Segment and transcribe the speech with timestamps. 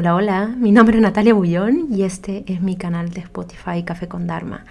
[0.00, 4.08] Hola, hola, mi nombre es Natalia Bullón y este es mi canal de Spotify Café
[4.08, 4.64] con Dharma.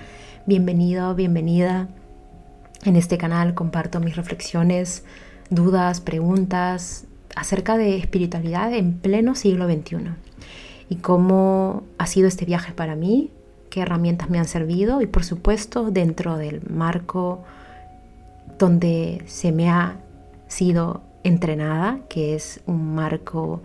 [0.48, 1.88] Bienvenido, bienvenida.
[2.84, 5.04] En este canal comparto mis reflexiones,
[5.52, 7.06] dudas, preguntas
[7.36, 9.98] acerca de espiritualidad en pleno siglo XXI
[10.90, 13.30] y cómo ha sido este viaje para mí,
[13.70, 17.44] qué herramientas me han servido y por supuesto dentro del marco
[18.58, 20.00] donde se me ha
[20.48, 23.62] sido entrenada, que es un marco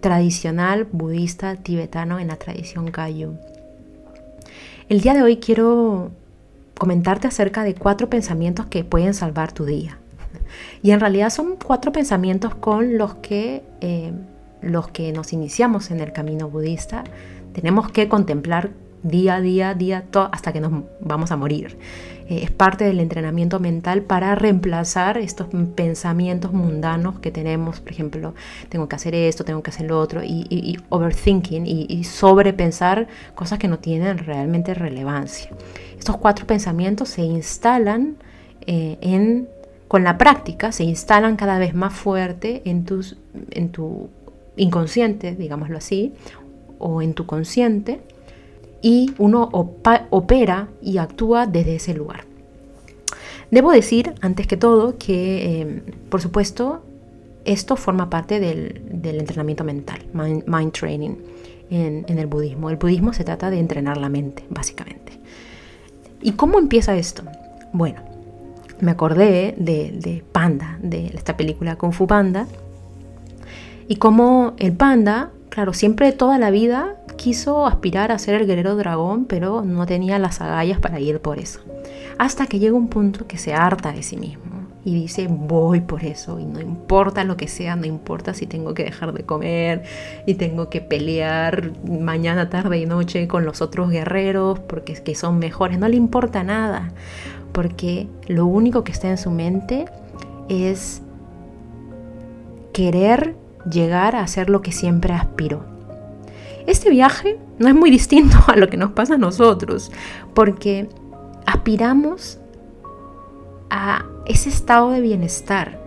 [0.00, 3.36] tradicional budista tibetano en la tradición Kayu.
[4.88, 6.10] El día de hoy quiero
[6.78, 9.98] comentarte acerca de cuatro pensamientos que pueden salvar tu día.
[10.82, 14.12] Y en realidad son cuatro pensamientos con los que eh,
[14.62, 17.04] los que nos iniciamos en el camino budista
[17.52, 18.70] tenemos que contemplar
[19.02, 21.76] día a día, día hasta que nos vamos a morir.
[22.30, 28.34] Eh, es parte del entrenamiento mental para reemplazar estos pensamientos mundanos que tenemos, por ejemplo,
[28.68, 33.66] tengo que hacer esto, tengo que hacer lo otro, y, overthinking y, sobrepensar cosas que
[33.66, 35.50] no tienen realmente relevancia.
[35.98, 38.16] Estos cuatro pensamientos se instalan
[38.66, 39.48] eh, en,
[39.88, 43.16] con la práctica, se instalan cada vez más fuerte en, tus,
[43.50, 44.08] en tu
[44.56, 46.14] inconsciente, digámoslo así,
[46.78, 48.00] o en tu consciente
[48.82, 52.24] y uno opera y actúa desde ese lugar.
[53.50, 56.82] Debo decir, antes que todo, que em, por supuesto
[57.44, 61.16] esto forma parte del, entrenamiento mental, mind, training
[61.70, 62.70] en, el budismo.
[62.70, 65.18] El budismo se trata de entrenar la mente, básicamente.
[66.22, 67.22] ¿Y cómo empieza esto?
[67.72, 68.02] Bueno,
[68.80, 72.46] me acordé de, de Panda, de esta película Kung Fu Panda,
[73.90, 78.76] y cómo el panda, claro, siempre toda la vida quiso aspirar a ser el guerrero
[78.76, 81.60] dragón, pero no tenía las agallas para ir por eso.
[82.18, 86.04] Hasta que llega un punto que se harta de sí mismo y dice voy por
[86.04, 89.82] eso y no importa lo que sea, no importa si tengo que dejar de comer
[90.26, 95.14] y tengo que pelear mañana, tarde y noche con los otros guerreros porque es que
[95.14, 96.92] son mejores, no le importa nada,
[97.52, 99.84] porque lo único que está en su mente
[100.48, 101.02] es
[102.72, 103.34] querer
[103.68, 105.64] llegar a ser lo que siempre aspiró.
[106.66, 109.90] Este viaje no es muy distinto a lo que nos pasa a nosotros,
[110.34, 110.88] porque
[111.46, 112.38] aspiramos
[113.70, 115.80] a ese estado de bienestar,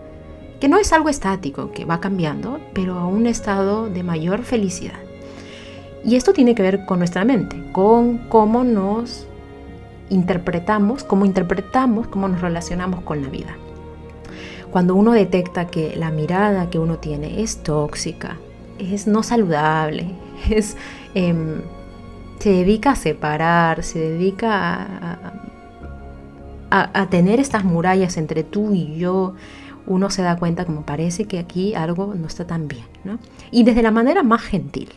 [0.60, 4.98] que no es algo estático, que va cambiando, pero a un estado de mayor felicidad.
[6.04, 9.26] Y esto tiene que ver con nuestra mente, con cómo nos
[10.10, 13.56] interpretamos, cómo interpretamos, cómo nos relacionamos con la vida.
[14.74, 18.38] Cuando uno detecta que la mirada que uno tiene es tóxica,
[18.76, 20.16] es no saludable,
[20.50, 20.76] es,
[21.14, 21.60] em,
[22.40, 25.30] se dedica a separar, se dedica
[26.72, 29.34] a, tener estas murallas entre tú y yo,
[29.86, 32.86] uno se da cuenta como parece que aquí algo no está tan bien,
[33.52, 34.90] Y desde la manera más gentil.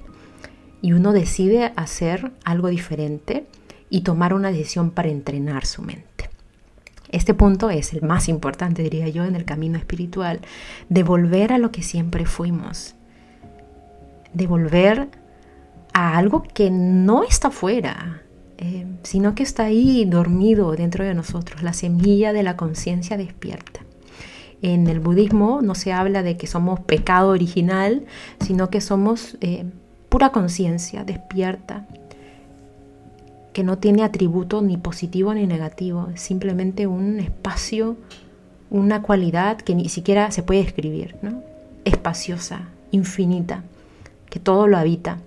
[0.81, 3.45] Y uno decide hacer algo diferente
[3.91, 6.16] y tomar una decisión para entrenar su mente.
[7.11, 10.41] Este punto es el más importante, diría yo, en el camino espiritual,
[10.89, 12.95] de volver a lo que siempre fuimos,
[14.33, 15.09] de volver
[15.93, 18.21] a algo que no está fuera,
[18.57, 23.81] eh, sino que está ahí dormido dentro de nosotros, la semilla de la conciencia despierta.
[24.61, 28.05] En el budismo no se habla de que somos pecado original,
[28.39, 29.65] sino que somos eh,
[30.09, 31.87] pura conciencia despierta,
[33.57, 37.97] que no tiene atributo ni positivo ni negativo, es simplemente un espacio,
[38.69, 41.41] una cualidad que ni siquiera se puede escribir, ¿no?
[41.83, 43.63] espaciosa, infinita,
[44.29, 45.17] que todo lo habita.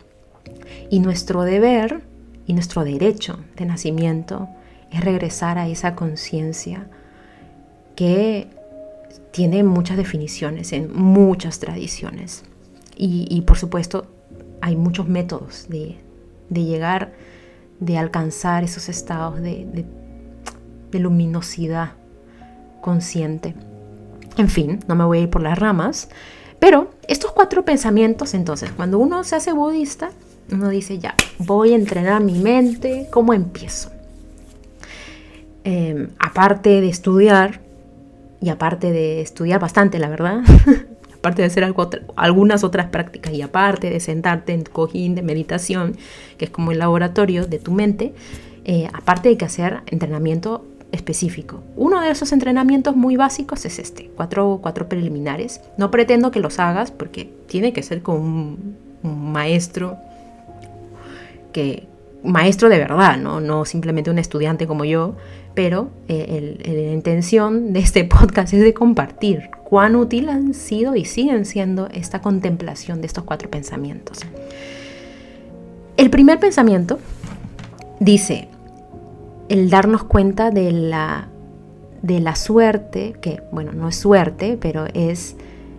[0.90, 2.02] Y nuestro deber
[2.46, 4.48] y nuestro derecho de nacimiento
[4.92, 6.86] es regresar a esa conciencia
[7.96, 8.46] que
[9.32, 12.44] tiene muchas definiciones en muchas tradiciones.
[12.96, 14.06] Y, por supuesto
[14.60, 15.96] hay muchos métodos de,
[16.48, 17.12] llegar,
[17.80, 19.84] de alcanzar esos estados de,
[20.92, 21.92] luminosidad
[22.80, 23.54] consciente.
[24.36, 26.08] En fin, no me voy a ir por las ramas,
[26.58, 30.10] pero estos cuatro pensamientos, entonces, cuando uno se hace budista,
[30.52, 33.90] uno dice, ya, voy a entrenar mi mente, ¿cómo empiezo?
[35.64, 37.60] Em, aparte de estudiar,
[38.40, 40.40] y aparte de estudiar bastante, la verdad,
[41.20, 41.74] aparte de hacer
[42.16, 45.96] algunas otras prácticas, y aparte de sentarte en tu cojín de meditación,
[46.38, 48.14] que es como el laboratorio de tu mente,
[48.64, 51.62] eh, aparte de que hacer entrenamiento específico.
[51.76, 55.60] Uno de esos entrenamientos muy básicos es este, cuatro, cuatro preliminares.
[55.76, 59.98] No pretendo que los hagas porque tiene que ser con un, un maestro
[61.52, 61.86] que
[62.22, 63.64] maestro de verdad, ¿no?
[63.64, 65.14] simplemente un estudiante como yo,
[65.54, 71.04] pero eh, la intención de este podcast es de compartir cuán útil han sido y
[71.04, 74.20] siguen siendo esta contemplación de estos cuatro pensamientos.
[75.96, 76.98] El primer pensamiento
[77.98, 78.48] dice,
[79.48, 81.28] el darnos cuenta de la,
[82.02, 85.36] de la suerte, que bueno, no es suerte, pero es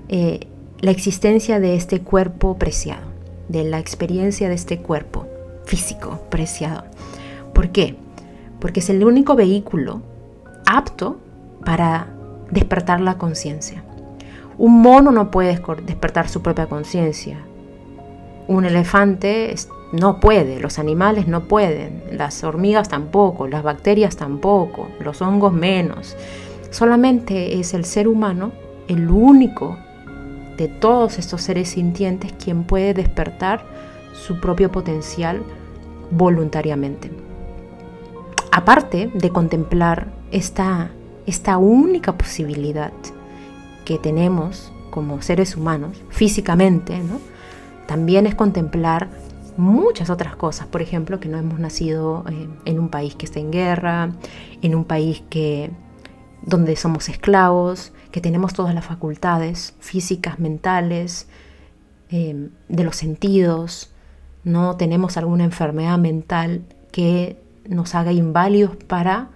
[0.10, 0.48] eh,
[0.80, 3.08] la existencia de este cuerpo preciado,
[3.50, 5.28] de la experiencia de este cuerpo
[5.72, 6.84] físico preciado.
[7.54, 7.96] ¿Por qué?
[8.60, 10.02] Porque es el único vehículo
[10.66, 11.18] apto
[11.64, 12.08] para
[12.52, 13.82] despertar la conciencia.
[14.58, 17.38] Un mono no puede despertar su propia conciencia.
[18.50, 19.56] Un elefante
[19.94, 26.18] no puede, los animales no pueden, las hormigas tampoco, las bacterias tampoco, los hongos menos.
[26.70, 28.52] Solamente es el ser humano
[28.90, 29.78] el único
[30.58, 33.64] de todos estos seres sintientes quien puede despertar
[34.14, 35.42] su propio potencial
[36.12, 37.10] voluntariamente.
[38.52, 40.92] Aparte de contemplar esta,
[41.26, 42.92] esta única posibilidad
[43.86, 47.02] que tenemos como seres humanos físicamente,
[47.88, 49.10] también es contemplar
[49.58, 53.40] muchas otras cosas, por ejemplo, que no hemos nacido eh, en un país que está
[53.40, 54.12] en guerra,
[54.62, 55.72] en un país que
[56.42, 61.28] donde somos esclavos, que tenemos todas las facultades físicas, mentales,
[62.10, 63.91] eh, de los sentidos,
[64.44, 69.30] no tenemos alguna enfermedad mental que nos haga inválidos para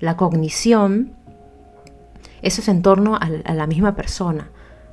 [0.00, 1.12] la cognición.
[2.42, 4.50] Eso es en torno a, la misma persona,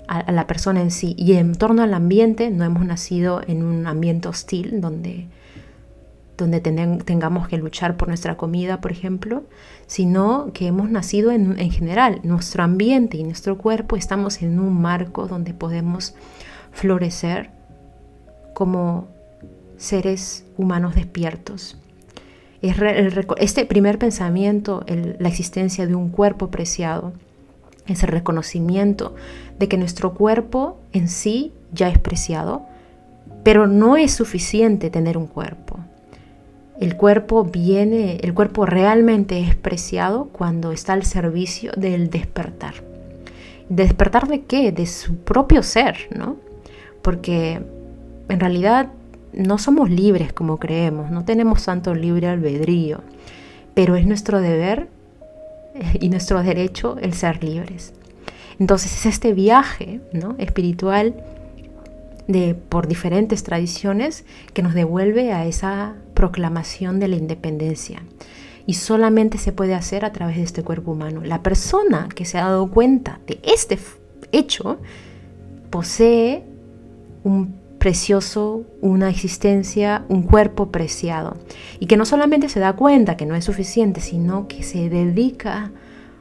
[0.07, 1.15] a, la persona en sí.
[1.18, 5.27] Y en torno al ambiente, no hemos nacido en un ambiente hostil donde,
[6.38, 9.44] donde tengamos que luchar por nuestra comida, por ejemplo,
[9.88, 12.19] sino que hemos nacido en, en general.
[12.24, 16.15] Nuestro ambiente y nuestro cuerpo estamos en un marco donde podemos
[16.71, 17.51] florecer
[18.54, 19.12] como
[19.83, 21.77] seres humanos despiertos.
[22.62, 24.85] Este primer pensamiento,
[25.19, 27.12] la existencia de un cuerpo preciado,
[27.85, 29.13] es el reconocimiento
[29.59, 32.65] de que nuestro cuerpo en sí ya es preciado,
[33.44, 35.80] pero no es suficiente tener un cuerpo.
[36.79, 42.75] El cuerpo viene, el cuerpo realmente es preciado cuando está al servicio del despertar.
[43.68, 44.71] ¿Despertar de qué?
[44.71, 46.38] De su propio ser, ¿no?
[47.01, 47.62] Porque
[48.29, 48.89] en realidad
[49.33, 53.01] no somos libres como creemos, no tenemos tanto libre albedrío,
[53.74, 54.88] pero es nuestro deber
[56.00, 57.94] y nuestro derecho el ser libres.
[58.59, 60.35] Entonces es este viaje ¿no?
[60.38, 61.15] espiritual
[62.27, 68.03] de, por diferentes tradiciones que nos devuelve a esa proclamación de la independencia.
[68.65, 71.21] Y solamente se puede hacer a través de este cuerpo humano.
[71.24, 73.77] La persona que se ha dado cuenta de este
[74.31, 74.79] hecho
[75.69, 76.45] posee
[77.25, 81.35] un precioso, una existencia, un cuerpo preciado.
[81.81, 85.69] Y que no solamente se da cuenta que no es suficiente, sino que se dedica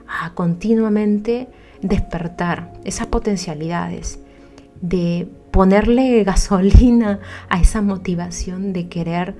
[0.08, 1.46] a continuamente
[1.80, 4.18] despertar esas potencialidades,
[4.80, 9.36] de ponerle gasolina a esa motivación de querer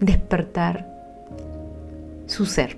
[0.00, 0.86] despertar
[2.26, 2.76] su ser.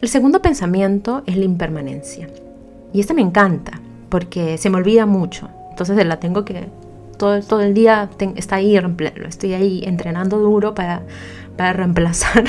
[0.00, 2.28] El segundo pensamiento es la impermanencia.
[2.92, 5.48] Y esta me encanta porque se me olvida mucho.
[5.70, 6.66] Entonces la tengo que
[7.16, 8.78] todo, el día está ahí,
[9.26, 11.02] estoy ahí entrenando duro para,
[11.56, 12.44] para reemplazar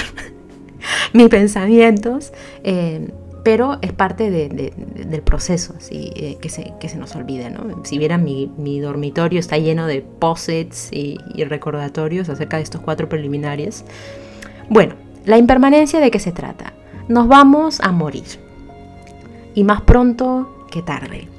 [1.14, 2.34] mis pensamientos,
[2.64, 3.10] eh,
[3.44, 7.50] pero es parte del proceso, así, eh, que, se, que se nos olvide.
[7.50, 7.86] ¿no?
[7.86, 12.82] Si vieran, mi, mi dormitorio está lleno de posits y, y recordatorios acerca de estos
[12.82, 13.86] cuatro preliminares.
[14.70, 14.96] Bueno,
[15.26, 16.74] la impermanencia de qué se trata.
[17.08, 18.26] Nos vamos a morir.
[19.56, 21.30] Y más pronto que tarde.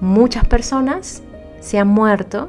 [0.00, 1.22] Muchas personas
[1.60, 2.48] se han muerto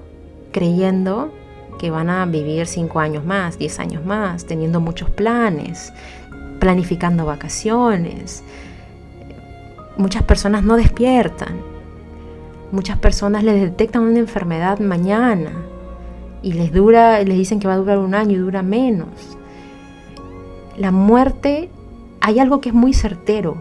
[0.52, 1.34] creyendo
[1.80, 5.92] que van a vivir 5 años más, 10 años más, teniendo muchos planes,
[6.60, 8.44] planificando vacaciones.
[9.98, 11.62] Muchas personas no despiertan.
[12.72, 15.52] Muchas personas les detectan una enfermedad mañana
[16.42, 19.38] y les dura, les dicen que va a durar un año y dura menos.
[20.78, 21.70] La muerte,
[22.22, 23.58] hay algo que es muy certero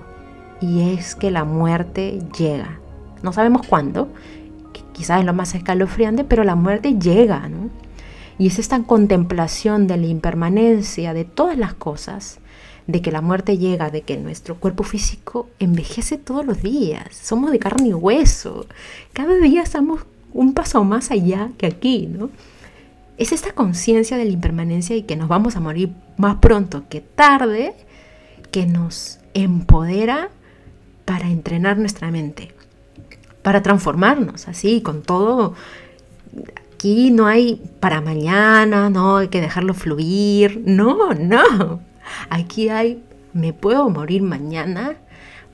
[0.61, 2.79] y es que la muerte llega.
[3.23, 4.09] No sabemos cuándo,
[5.01, 7.71] quizás es lo más escalofriante, pero la muerte llega, ¿no?
[8.39, 12.39] Y es esta contemplación de la impermanencia de todas las cosas,
[12.87, 17.51] de que la muerte llega, de que nuestro cuerpo físico envejece todos los días, somos
[17.51, 18.67] de carne y hueso,
[19.15, 20.05] cada día estamos
[20.35, 22.29] un paso más allá que aquí, ¿no?
[23.17, 27.01] Es esta conciencia de la impermanencia y que nos vamos a morir más pronto que
[27.01, 27.73] tarde,
[28.51, 30.29] que nos empodera
[31.07, 32.60] para entrenar nuestra mente
[33.43, 35.55] para transformarnos, así, con todo.
[36.75, 41.81] Aquí no hay para mañana, no hay que dejarlo fluir, no, no.
[42.29, 44.97] Aquí hay, me puedo morir mañana,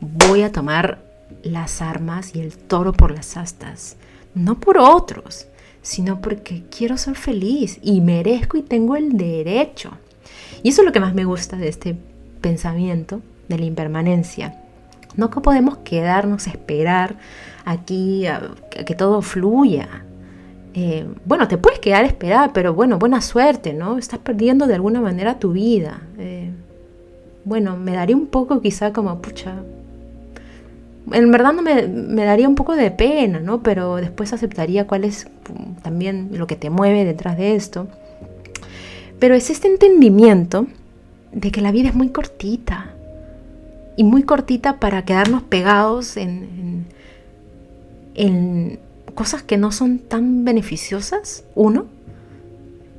[0.00, 1.02] voy a tomar
[1.42, 3.96] las armas y el toro por las astas,
[4.34, 5.46] no por otros,
[5.82, 9.90] sino porque quiero ser feliz y merezco y tengo el derecho.
[10.62, 11.96] Y eso es lo que más me gusta de este
[12.40, 14.62] pensamiento de la impermanencia.
[15.16, 17.16] No podemos quedarnos esperar
[17.64, 18.50] aquí a,
[18.86, 19.88] que todo fluya.
[20.74, 23.96] Eh, bueno, te puedes quedar a esperar, pero bueno, buena suerte, ¿no?
[23.96, 26.02] Estás perdiendo de alguna manera tu vida.
[26.18, 26.50] Eh,
[27.44, 29.54] bueno, me daría un poco quizá como, pucha,
[31.12, 33.62] en verdad no me, me, daría un poco de pena, ¿no?
[33.62, 37.88] Pero después aceptaría cuál es mm, también lo que te mueve detrás de esto.
[39.18, 40.66] Pero es este entendimiento
[41.32, 42.95] de que la vida es muy cortita.
[43.96, 46.86] Y muy cortita para quedarnos pegados en,
[48.14, 48.78] en,
[49.14, 51.86] cosas que no son tan beneficiosas, uno.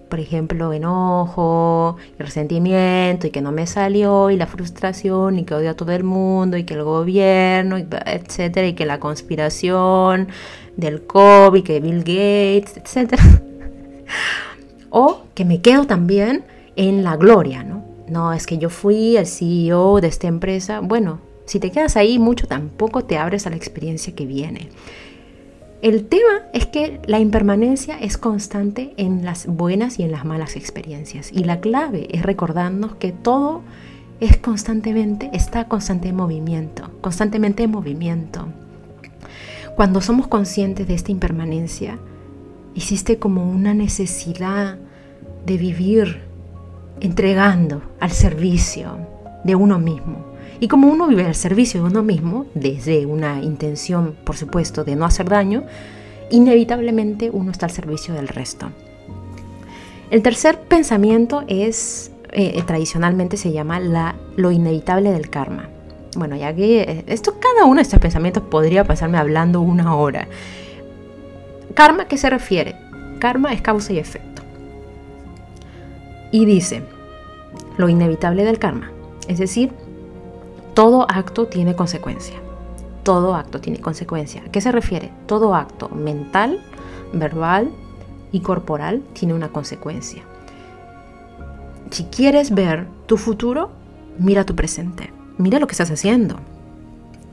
[0.09, 5.53] Por ejemplo, enojo, y resentimiento, y que no me salió, y la frustración, y que
[5.53, 10.29] odio a todo el mundo, y que el gobierno, etcétera, y que la conspiración
[10.77, 13.23] del COVID, que Bill Gates, etcétera.
[14.89, 17.76] o que me quedo también en la gloria, ¿no?
[18.09, 20.79] No, es que yo fui el CEO de esta empresa.
[20.79, 24.69] Bueno, si te quedas ahí mucho, tampoco te abres a la experiencia que viene.
[25.81, 30.55] El tema es que la impermanencia es constante en las buenas y en las malas
[30.55, 31.31] experiencias.
[31.31, 33.61] Y la clave es recordarnos que todo
[34.19, 38.47] es constantemente, está constante en movimiento, constantemente en movimiento.
[39.75, 41.99] Cuando somos conscientes de esta impermanencia,
[42.75, 44.79] existe como una necesidad
[45.45, 46.26] de vivir
[47.01, 48.97] entregando al servicio
[49.43, 50.25] de uno mismo.
[50.59, 54.95] Y como uno vive al servicio de uno mismo, desde una intención, por supuesto, de
[54.95, 55.63] no hacer daño,
[56.31, 58.69] inevitablemente uno está al servicio del resto.
[60.09, 65.69] El tercer pensamiento es, eh, tradicionalmente se llama la, lo inevitable del karma.
[66.15, 70.27] Bueno, ya que eh, esto, cada uno de estos pensamientos podría pasarme hablando una hora.
[71.73, 72.75] ¿Karma qué se refiere?
[73.19, 74.36] Karma es causa y efecto.
[76.31, 76.83] Y dice,
[77.77, 78.91] lo inevitable del karma,
[79.27, 79.71] es decir,
[80.73, 82.35] todo acto tiene consecuencia.
[83.03, 84.43] Todo acto tiene consecuencia.
[84.45, 85.11] ¿A qué se refiere?
[85.25, 86.59] Todo acto mental,
[87.13, 87.71] verbal
[88.31, 90.23] y corporal tiene una consecuencia.
[91.89, 93.71] Si quieres ver tu futuro,
[94.19, 95.11] mira tu presente.
[95.37, 96.35] Mira lo que estás haciendo.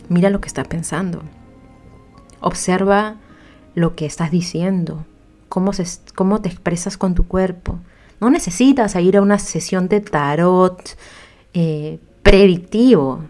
[0.09, 1.23] Mira lo que estás pensando.
[2.41, 3.17] Observa
[3.75, 5.05] lo que estás diciendo,
[5.49, 5.73] cómo,
[6.15, 7.79] cómo te expresas con tu cuerpo,
[8.25, 10.97] no necesitas ir a una sesión de tarot
[11.53, 13.21] eh, predictivo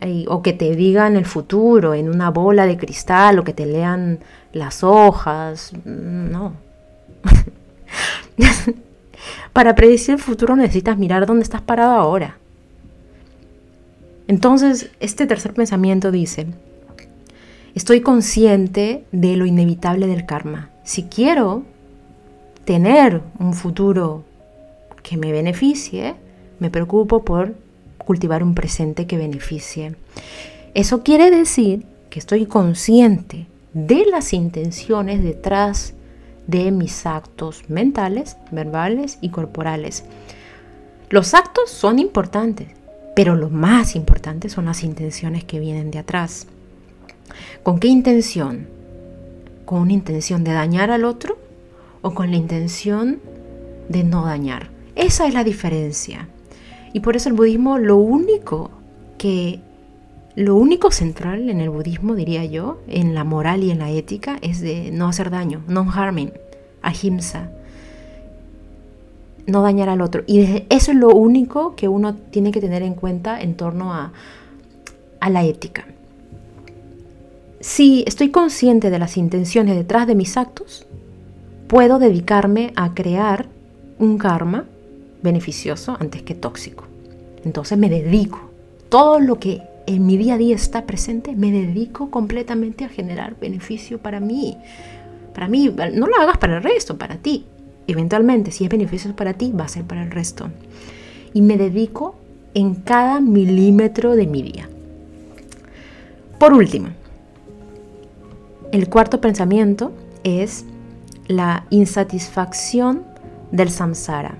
[0.00, 3.66] eh, o que te digan el futuro en una bola de cristal o que te
[3.66, 4.20] lean
[4.52, 5.72] las hojas.
[5.84, 6.52] No.
[9.52, 12.38] Para predecir el futuro necesitas mirar dónde estás parado ahora.
[14.28, 16.46] Entonces, este tercer pensamiento dice,
[17.74, 20.70] estoy consciente de lo inevitable del karma.
[20.84, 21.64] Si quiero
[22.66, 24.24] tener un futuro
[25.02, 26.16] que me beneficie,
[26.58, 27.54] me preocupo por
[27.96, 29.94] cultivar un presente que beneficie.
[30.74, 35.94] Eso quiere decir que estoy consciente de las intenciones detrás
[36.48, 40.04] de mis actos mentales, verbales y corporales.
[41.08, 42.68] Los actos son importantes,
[43.14, 46.48] pero lo más importante son las intenciones que vienen de atrás.
[47.62, 48.66] ¿Con qué intención?
[49.64, 51.45] ¿Con una intención de dañar al otro?
[52.02, 53.20] O con la intención
[53.88, 54.70] de no dañar.
[54.94, 56.28] Esa es la diferencia.
[56.92, 58.70] Y por eso el budismo lo único
[59.18, 59.60] que
[60.36, 64.38] lo único central en el budismo, diría yo, en la moral y en la ética,
[64.42, 66.30] es de no hacer daño, non-harming,
[66.82, 67.50] ahimsa,
[69.46, 70.24] no dañar al otro.
[70.26, 74.12] Y eso es lo único que uno tiene que tener en cuenta en torno a,
[75.20, 75.86] a la ética.
[77.60, 80.86] Si estoy consciente de las intenciones detrás de mis actos,
[81.66, 83.46] puedo dedicarme a crear
[83.98, 84.64] un karma
[85.22, 86.84] beneficioso antes que tóxico.
[87.44, 88.50] Entonces me dedico.
[88.88, 93.36] Todo lo que en mi día a día está presente, me dedico completamente a generar
[93.40, 94.56] beneficio para mí.
[95.34, 97.46] Para mí, no lo hagas para el resto, para ti.
[97.86, 100.48] Eventualmente, si es beneficioso para ti, va a ser para el resto.
[101.34, 102.16] Y me dedico
[102.54, 104.68] en cada milímetro de mi día.
[106.38, 106.88] Por último,
[108.72, 109.92] el cuarto pensamiento
[110.24, 110.64] es
[111.28, 113.04] la insatisfacción
[113.50, 114.36] del samsara.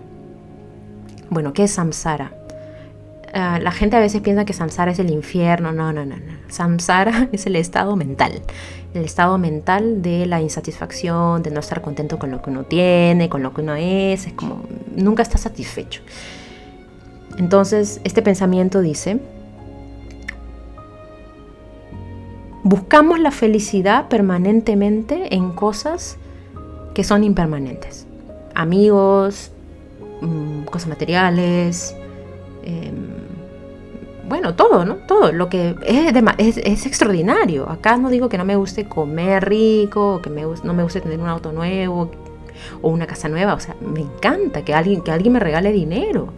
[1.31, 2.33] Bueno, ¿qué es samsara?
[3.35, 5.73] Ah, la gente a veces piensa que samsara es el infierno.
[5.73, 6.33] No, no, no, no.
[6.49, 8.43] Samsara es el estado mental.
[8.95, 13.29] El estado mental de la insatisfacción, de no estar contento con lo que uno tiene,
[13.29, 14.27] con lo que uno es.
[14.27, 14.65] Es como
[14.95, 16.03] nunca está satisfecho.
[17.37, 19.21] Entonces, este pensamiento dice,
[22.63, 26.17] buscamos la felicidad permanentemente en cosas
[26.97, 28.07] que son impermanentes.
[28.55, 29.51] Amigos,
[30.23, 31.95] mm, cosas materiales,
[32.65, 33.09] em,
[34.27, 34.95] bueno, todo, ¿no?
[35.07, 35.31] Todo.
[35.31, 37.69] Lo que es, es, extraordinario.
[37.69, 41.21] Acá no digo que no me guste comer rico, que me, no me guste tener
[41.21, 42.11] un auto nuevo
[42.81, 43.53] o una casa nueva.
[43.53, 46.29] O sea, me encanta que alguien, que alguien me regale dinero.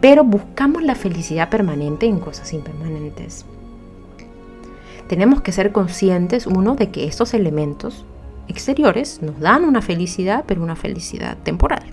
[0.00, 3.46] Pero buscamos la felicidad permanente en cosas impermanentes.
[5.06, 8.04] Tenemos que ser conscientes, uno, de que estos elementos
[8.48, 11.84] exteriores nos dan una felicidad, pero una felicidad temporal.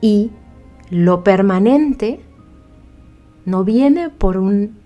[0.00, 0.30] Y
[0.90, 2.20] lo permanente
[3.44, 4.76] no viene por un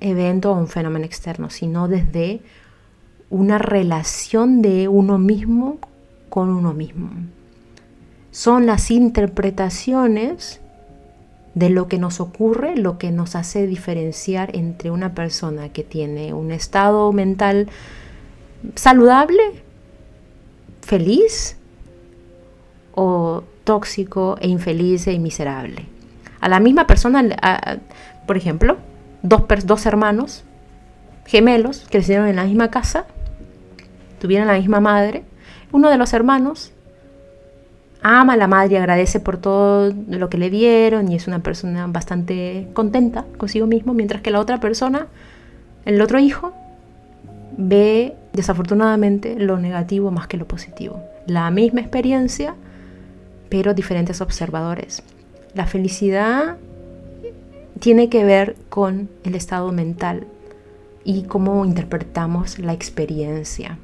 [0.00, 2.40] evento o un fenómeno externo, sino desde
[3.30, 5.78] una relación de uno mismo
[6.28, 7.10] con uno mismo.
[8.30, 10.60] Son las interpretaciones
[11.54, 16.34] de lo que nos ocurre, lo que nos hace diferenciar entre una persona que tiene
[16.34, 17.68] un estado mental
[18.74, 19.62] saludable,
[20.82, 21.56] feliz,
[22.96, 25.84] o tóxico e infeliz e miserable.
[26.40, 27.22] A la misma persona,
[28.26, 28.78] por ejemplo,
[29.22, 30.44] dos, dos hermanos
[31.26, 33.04] gemelos crecieron en la misma casa,
[34.20, 35.24] tuvieron la misma madre,
[35.72, 36.72] uno de los hermanos
[38.02, 41.40] ama a la madre y agradece por todo lo que le dieron y es una
[41.40, 45.08] persona bastante contenta consigo mismo, mientras que la otra persona,
[45.84, 46.54] el otro hijo,
[47.56, 51.02] ve desafortunadamente lo negativo más que lo positivo.
[51.26, 52.54] La misma experiencia,
[53.48, 55.02] pero diferentes observadores.
[55.54, 56.56] La felicidad
[57.80, 60.26] tiene que ver con el estado mental
[61.04, 63.78] y cómo interpretamos la experiencia.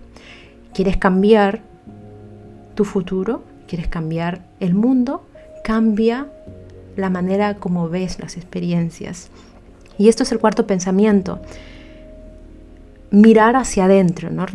[0.74, 1.60] ¿Quieres cambiar
[2.74, 3.42] tu futuro?
[3.68, 5.24] ¿Quieres cambiar el mundo?
[5.64, 6.26] Cambia
[6.96, 9.30] la manera como ves las experiencias.
[9.98, 11.40] Y esto es el cuarto pensamiento.
[13.12, 14.46] Mirar hacia adentro, ¿no?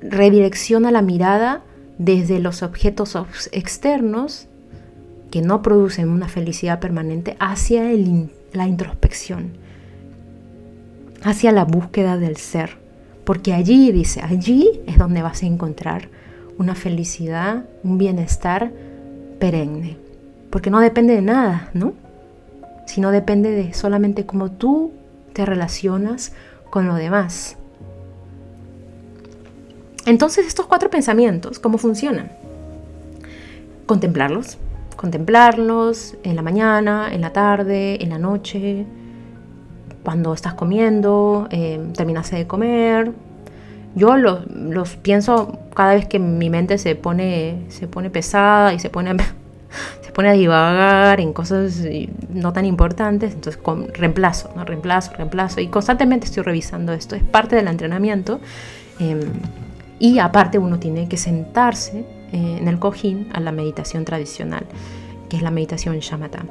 [0.00, 1.62] redirecciona la mirada
[1.98, 3.16] desde los objetos
[3.52, 4.48] externos
[5.30, 7.84] que no producen una felicidad permanente hacia
[8.52, 9.52] la introspección,
[11.22, 12.76] hacia la búsqueda del ser.
[13.24, 16.08] Porque allí, dice, allí es donde vas a encontrar
[16.58, 18.72] una felicidad, un bienestar
[19.38, 19.96] perenne.
[20.50, 21.94] Porque no depende de nada, ¿no?
[22.86, 24.92] Sino depende de solamente cómo tú
[25.32, 26.32] te relacionas
[26.72, 27.58] con lo demás.
[30.06, 32.32] Entonces, estos cuatro pensamientos, ¿cómo funcionan?
[33.84, 34.56] Contemplarlos,
[34.96, 38.86] contemplarlos en la mañana, en la tarde, en la noche,
[40.02, 43.12] cuando estás comiendo, eh, terminaste de comer.
[43.94, 48.78] Yo los, los, pienso cada vez que mi mente se pone, se pone pesada y
[48.78, 49.14] se pone,
[50.14, 51.82] pone a divagar en cosas
[52.28, 53.60] no tan importantes, entonces
[53.94, 54.64] reemplazo, ¿no?
[54.64, 58.40] reemplazo, reemplazo y constantemente estoy revisando esto, es parte del entrenamiento
[58.98, 59.20] em,
[59.98, 64.66] y aparte uno tiene que sentarse eh, en el cojín a la meditación tradicional,
[65.28, 66.44] que es la meditación shamatha.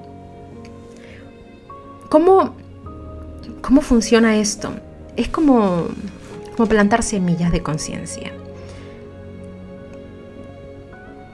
[2.10, 2.56] ¿Cómo,
[3.62, 4.72] cómo funciona esto?
[5.16, 5.88] Es como,
[6.56, 8.32] como plantar semillas de conciencia.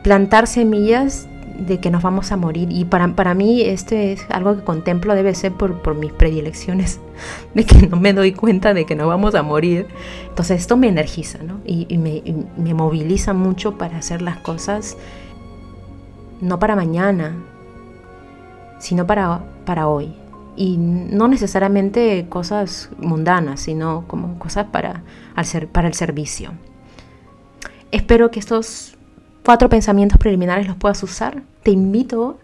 [0.04, 2.70] Plantar semillas de que nos vamos a morir.
[2.72, 7.00] Y para, para mí este es algo que contemplo, debe ser por, por, mis predilecciones,
[7.54, 9.88] de que no me doy cuenta de que nos vamos a morir.
[10.28, 11.60] Entonces esto me energiza ¿no?
[11.66, 12.24] y, me,
[12.58, 14.98] me, moviliza mucho para hacer las cosas,
[16.42, 17.36] no para mañana,
[18.80, 20.14] sino para, para hoy.
[20.56, 25.04] Y no necesariamente cosas mundanas, sino como cosas para,
[25.36, 26.54] al ser, para el servicio.
[27.92, 28.97] Espero que estos
[29.48, 32.38] cuatro pensamientos preliminares los puedas usar, te invito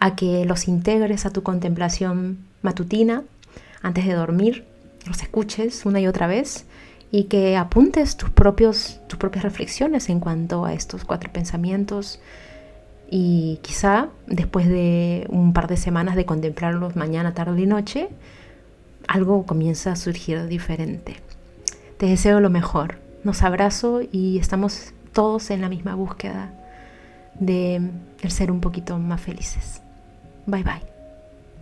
[0.00, 3.22] a que los integres a tu contemplación matutina
[3.80, 4.64] antes de dormir,
[5.06, 6.66] los escuches una y otra vez
[7.12, 12.18] y que apuntes tus, propios, tus propias reflexiones en cuanto a estos cuatro pensamientos
[13.08, 18.08] y quizá después de un par de semanas de contemplarlos mañana, tarde y noche,
[19.06, 21.18] algo comienza a surgir diferente.
[21.98, 26.50] Te deseo lo mejor, nos abrazo y estamos todos en la misma búsqueda
[27.38, 27.90] de
[28.28, 29.82] ser un poquito más felices.
[30.46, 30.97] Bye bye.